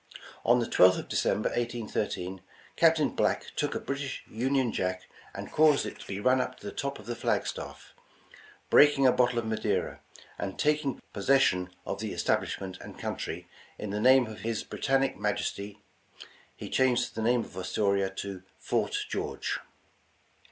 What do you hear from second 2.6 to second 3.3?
Captain